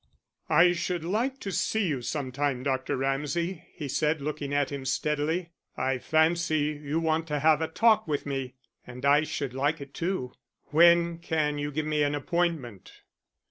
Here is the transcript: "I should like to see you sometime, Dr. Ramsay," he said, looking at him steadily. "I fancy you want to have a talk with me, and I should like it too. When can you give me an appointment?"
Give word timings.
"I 0.49 0.71
should 0.73 1.05
like 1.05 1.39
to 1.41 1.51
see 1.51 1.85
you 1.85 2.01
sometime, 2.01 2.63
Dr. 2.63 2.97
Ramsay," 2.97 3.63
he 3.71 3.87
said, 3.87 4.19
looking 4.19 4.51
at 4.51 4.71
him 4.71 4.83
steadily. 4.83 5.51
"I 5.77 5.99
fancy 5.99 6.81
you 6.83 6.99
want 6.99 7.27
to 7.27 7.37
have 7.37 7.61
a 7.61 7.67
talk 7.67 8.07
with 8.07 8.25
me, 8.25 8.55
and 8.87 9.05
I 9.05 9.21
should 9.21 9.53
like 9.53 9.79
it 9.79 9.93
too. 9.93 10.33
When 10.71 11.19
can 11.19 11.59
you 11.59 11.71
give 11.71 11.85
me 11.85 12.01
an 12.01 12.15
appointment?" 12.15 12.91